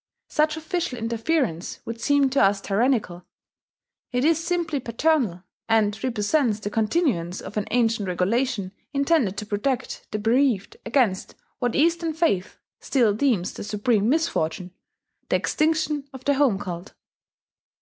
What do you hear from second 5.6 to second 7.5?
and represents the continuance